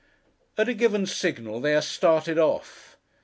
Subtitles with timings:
[0.57, 2.97] At a given signal they are started off.